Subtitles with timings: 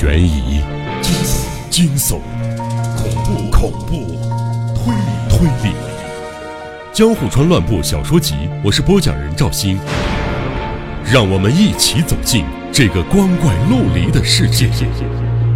[0.00, 0.60] 悬疑、
[1.02, 2.20] 惊悚、惊悚
[2.96, 4.06] 恐怖、恐怖、
[4.72, 5.74] 推理、推理，
[6.92, 8.34] 《江户川乱步小说集》，
[8.64, 9.76] 我是播讲人赵鑫，
[11.04, 14.68] 让我们一起走进这个光怪陆离的世界。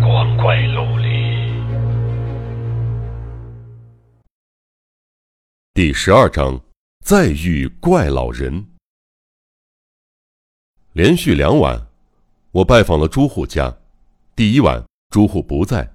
[0.00, 1.04] 光怪陆离。
[5.74, 6.60] 第十二章，
[7.04, 8.66] 再遇怪老人。
[10.92, 11.86] 连续两晚，
[12.50, 13.72] 我拜访了朱户家。
[14.36, 15.94] 第一晚，朱户不在，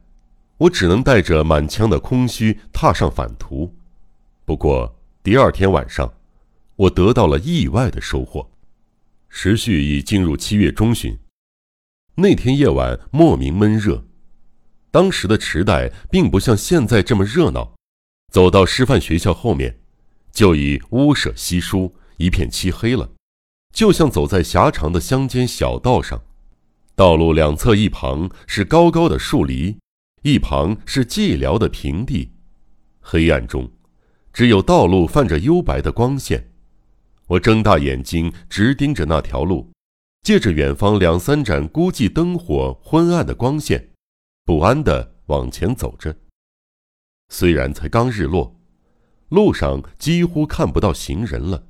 [0.60, 3.76] 我只能带着满腔的空虚踏上返途。
[4.46, 6.14] 不过第二天晚上，
[6.78, 8.50] 我得到了意外的收获。
[9.28, 11.20] 时序已进入七月中旬，
[12.16, 14.06] 那天夜晚莫名闷热。
[14.90, 17.76] 当时的池袋并不像现在这么热闹，
[18.32, 19.82] 走到师范学校后面，
[20.32, 23.12] 就已屋舍稀疏，一片漆黑了。
[23.74, 26.24] 就像走在狭长的乡间小道上，
[27.00, 29.78] 道路两侧一旁是高高的树篱，
[30.22, 32.30] 一旁是寂寥的平地。
[33.00, 33.72] 黑暗中，
[34.34, 36.52] 只有道路泛着幽白的光线。
[37.28, 39.72] 我睁大眼睛，直盯着那条路，
[40.24, 43.92] 借着远方两三盏孤寂灯火昏暗的光线，
[44.44, 46.14] 不安地往前走着。
[47.30, 48.60] 虽然才刚日落，
[49.30, 51.64] 路上几乎看不到行人了。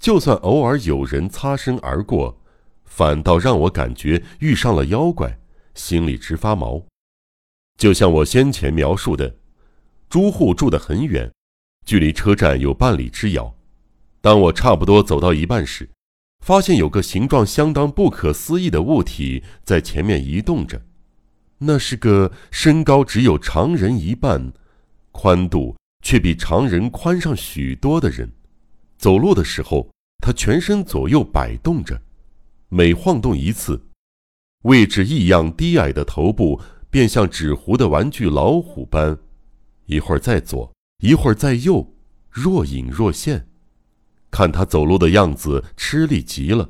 [0.00, 2.42] 就算偶尔有人擦身而过，
[2.96, 5.36] 反倒让我感觉遇上了妖怪，
[5.74, 6.80] 心里直发毛。
[7.76, 9.34] 就像我先前描述的，
[10.08, 11.28] 朱户住得很远，
[11.84, 13.52] 距离车站有半里之遥。
[14.20, 15.90] 当我差不多走到一半时，
[16.38, 20.80] 发现有个形状相当不可思议的物体在前面移动着。
[21.58, 24.52] 那是个身高只有常人一半，
[25.10, 28.30] 宽度却比常人宽上许多的人，
[28.96, 29.90] 走路的时候。
[30.22, 32.00] 他全身左右摆动着，
[32.76, 33.80] 每晃动一次，
[34.62, 39.16] 位置异样低矮的头部便像纸糊的玩具老虎般，
[39.86, 41.94] 一会儿在左，一会儿在右，
[42.28, 43.46] 若隐若现。
[44.28, 46.68] 看他走路的样子，吃力极了。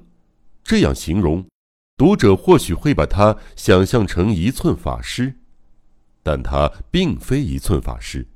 [0.62, 1.46] 这样形容，
[1.96, 5.36] 读者或许会把他想象成一寸法师，
[6.22, 8.28] 但他并非一寸法师。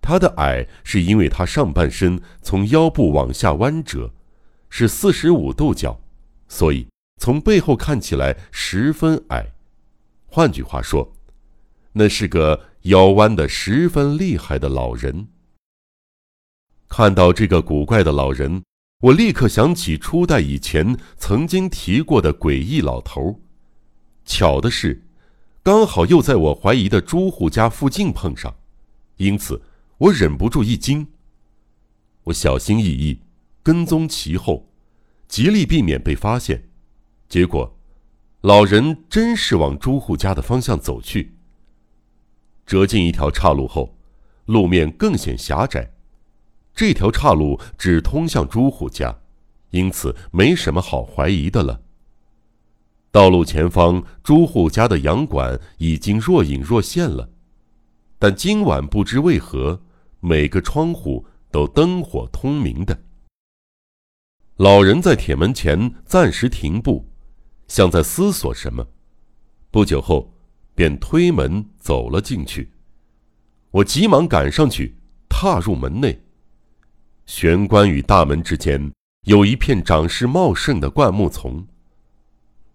[0.00, 4.14] 他的矮是因为他上半身从腰部往下弯折，
[4.68, 6.00] 是四十五度角，
[6.50, 6.86] 所以
[7.18, 9.46] 从背后看起来十分矮。
[10.26, 11.10] 换句话说，
[11.92, 15.28] 那是个腰弯的十分厉害的老人。
[16.88, 18.62] 看到这个古怪的老人，
[19.00, 23.40] 我立刻想起初代以前曾经提过的诡异老头。
[24.26, 25.02] 巧的是，
[25.62, 28.54] 刚好又在我怀疑的朱户家附近碰上，
[29.16, 29.62] 因此。
[30.00, 31.06] 我忍不住一惊，
[32.24, 33.20] 我小心翼翼
[33.62, 34.69] 跟踪其后，
[35.30, 36.68] 极力避免被发现。
[37.28, 37.78] 结果，
[38.40, 41.36] 老人真是往朱户家的方向走去。
[42.66, 43.96] 折进一条岔路后，
[44.46, 45.92] 路面更显狭窄。
[46.74, 49.20] 这条岔路只通向朱户家，
[49.70, 51.80] 因此没什么好怀疑的了。
[53.12, 57.30] 道路前方朱户家的洋馆已经若隐若现了，
[58.18, 59.80] 但今晚不知为何。
[60.22, 63.04] 每个窗户都灯火通明的。
[64.60, 67.08] 老人在铁门前暂时停步，
[67.66, 68.86] 像在思索什么。
[69.70, 70.34] 不久后，
[70.74, 72.70] 便推门走了进去。
[73.70, 74.94] 我急忙赶上去，
[75.30, 76.22] 踏入门内。
[77.24, 81.66] 玄关与大门之间有一片长势茂盛的灌木丛。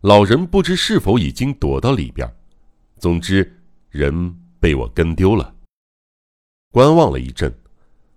[0.02, 2.28] 老人不知是否已经躲到里边，
[2.98, 5.54] 总之，人被我跟丢了。
[6.72, 7.56] 观望了一阵，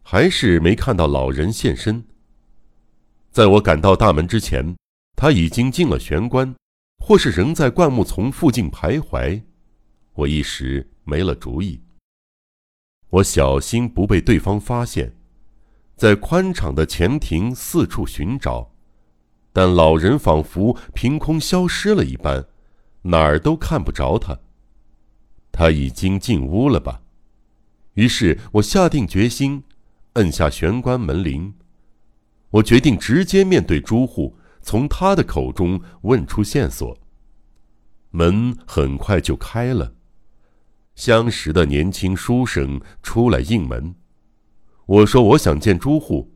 [0.03, 2.03] 还是没看到老人现身。
[3.39, 4.75] 在我赶到大门之前，
[5.15, 6.53] 他已经进了玄关，
[6.99, 9.41] 或是仍在灌木丛附近徘徊。
[10.15, 11.81] 我一时没了主意。
[13.11, 15.15] 我小心不被对方发现，
[15.95, 18.73] 在宽敞的前庭四处寻找，
[19.53, 22.45] 但老人仿佛凭空消失了一般，
[23.03, 24.37] 哪儿都看不着他。
[25.53, 27.03] 他已经进屋了吧？
[27.95, 29.63] 于是我下定决心，
[30.15, 31.55] 摁下玄关门铃。
[32.51, 36.99] 我决定直接面对朱户，从他的口中问出线索。
[38.11, 39.95] 门很快就开了，
[40.95, 43.95] 相识的年轻书生出来应门。
[44.87, 46.33] 我说我想见朱户，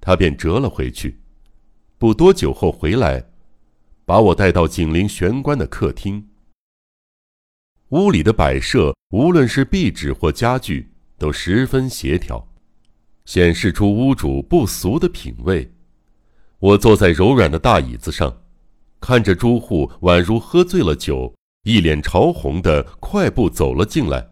[0.00, 1.20] 他便折了回去。
[1.98, 3.30] 不多久后回来，
[4.04, 6.28] 把我带到紧邻玄关的客厅。
[7.90, 10.88] 屋里的摆设，无论是壁纸或家具。
[11.18, 12.48] 都十分协调，
[13.24, 15.72] 显示出屋主不俗的品味。
[16.58, 18.42] 我坐在柔软的大椅子上，
[19.00, 21.34] 看着朱户宛如喝醉了酒，
[21.64, 24.30] 一脸潮红的快步走了进来。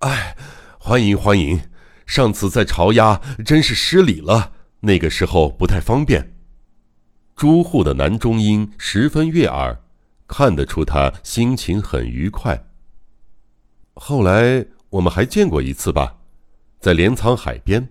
[0.00, 0.36] 哎，
[0.78, 1.60] 欢迎欢迎！
[2.04, 6.36] 上次在朝鸭真是失礼了，那个时候不太方便。
[7.34, 9.82] 朱户的男中音十分悦耳，
[10.28, 12.68] 看得出他心情很愉快。
[13.94, 16.15] 后来我们还见过一次吧，
[16.86, 17.88] 在镰仓海边。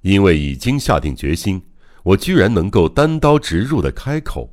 [0.00, 1.62] 因为已经下定决心，
[2.02, 4.52] 我居然能够单刀直入的开口。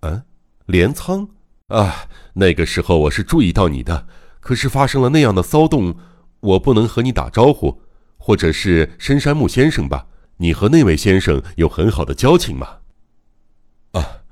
[0.00, 0.24] 嗯，
[0.66, 1.28] 镰仓
[1.68, 4.08] 啊，那个时候我是注意到你的，
[4.40, 5.94] 可是发生了那样的骚动，
[6.40, 7.80] 我不能和你打招呼，
[8.16, 10.08] 或者是深山木先生吧？
[10.38, 12.78] 你和那位先生有很好的交情吗？
[13.92, 14.22] 啊，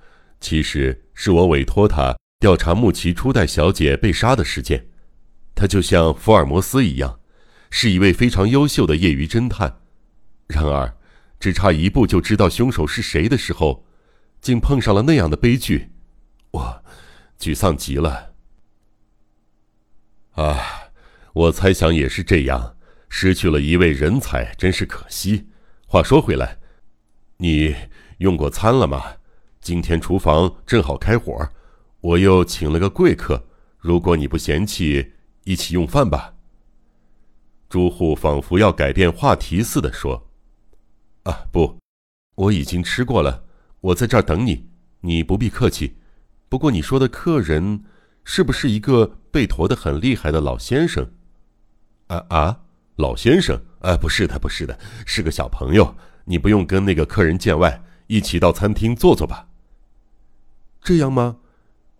[0.40, 4.88] 其实是我委托他调查木崎初代小姐被杀的事件，
[5.54, 7.20] 他就像福尔摩斯一样，
[7.78, 9.80] 是一位非常优秀的业余侦探。
[10.46, 10.96] 然而，
[11.38, 13.84] 只差一步就知道凶手是谁的时候，
[14.40, 15.90] 竟碰上了那样的悲剧，
[16.52, 16.82] 我
[17.38, 18.32] 沮丧极了。
[20.36, 20.58] 啊，
[21.34, 22.78] 我猜想也是这样，
[23.10, 25.48] 失去了一位人才，真是可惜。
[25.86, 26.56] 话说回来，
[27.36, 27.76] 你
[28.20, 29.16] 用过餐了吗？
[29.60, 31.46] 今天厨房正好开火，
[32.00, 33.46] 我又请了个贵客，
[33.76, 35.12] 如果你不嫌弃，
[35.44, 36.35] 一起用饭吧。
[37.68, 40.28] 朱户仿佛要改变话题似的说。
[41.24, 41.78] 啊不，
[42.36, 43.44] 我已经吃过了，
[43.80, 44.68] 我在这儿等你，
[45.00, 45.96] 你不必客气。
[46.48, 47.82] 不过你说的客人，
[48.24, 51.10] 是不是一个被驼的很厉害的老先生？
[52.06, 52.60] 啊啊，
[52.96, 53.60] 老先生？
[53.80, 55.96] 啊，不是的，不是的，是个小朋友。
[56.24, 59.48] 你不用跟那个客人见外，一起到餐厅坐坐吧。
[60.80, 61.38] 这样吗？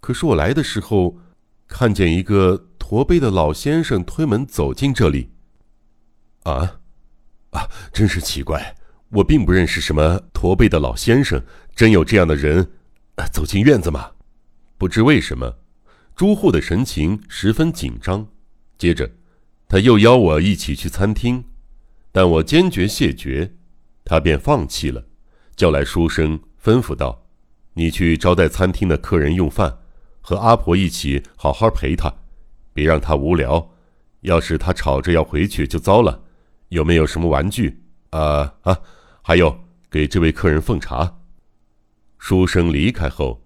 [0.00, 1.18] 可是我来的时候，
[1.66, 5.30] 看见一个驼背的老先生推门走进这里。
[6.46, 6.78] 啊，
[7.50, 8.76] 啊，真是奇怪。
[9.10, 11.43] 我并不认识什么驼背的老先生，
[11.75, 12.70] 真有这样的人
[13.32, 14.12] 走进院子吗？
[14.78, 15.58] 不知为什么，
[16.14, 18.28] 朱户的神情十分紧张。
[18.78, 19.10] 接着，
[19.69, 21.44] 他又邀我一起去餐厅，
[22.12, 23.54] 但我坚决谢绝，
[24.04, 25.04] 他便放弃了，
[25.56, 27.26] 叫来书生吩咐道
[27.75, 29.78] ：“你去招待餐厅的客人用饭，
[30.20, 32.14] 和阿婆一起好好陪他，
[32.72, 33.72] 别让他无聊。
[34.22, 36.25] 要是他吵着要回去，就糟了。
[36.68, 37.82] 有没有什么玩具？
[38.10, 38.78] 啊啊！”
[39.22, 39.58] 还有，
[39.90, 41.18] 给这位客人奉茶。
[42.18, 43.42] 书生离开后，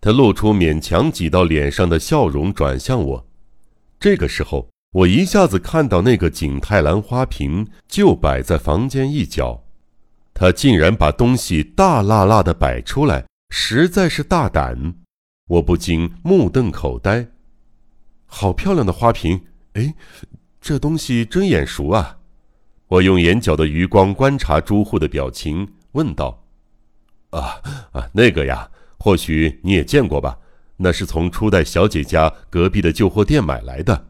[0.00, 3.26] 他露出勉强挤到脸上的笑容，转向我。
[3.98, 9.64] 这个时候，我一下子看到那个景泰蓝花瓶就摆在房间一角，
[10.32, 14.94] 他竟然把东西大辣辣的摆出来，实在是大胆。
[15.48, 17.28] 我不禁目瞪口呆。
[18.26, 19.44] 好漂亮的花瓶！
[19.74, 19.94] 哎，
[20.60, 22.18] 这东西真眼熟啊！
[22.88, 26.44] 我用眼角的余光观察朱户的表情，问道
[27.30, 27.60] ：“啊
[27.92, 30.38] 啊，那个呀，或许你也见过吧？
[30.76, 34.08] 那是从初代小姐家隔壁的旧货店买来的。”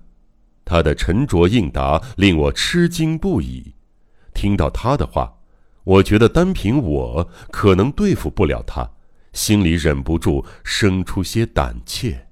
[0.67, 3.75] 他的沉着应答令我吃惊不已。
[4.33, 5.35] 听到他的话，
[5.85, 8.91] 我觉得单凭我可能对付不了他，
[9.33, 12.29] 心里忍不住生出些胆怯。